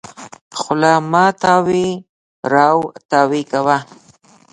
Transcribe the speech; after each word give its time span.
خوله 0.59 0.91
مه 1.11 1.25
تاوې 1.41 1.87
راو 2.53 2.79
تاوې 3.11 3.41
کوه. 3.51 3.77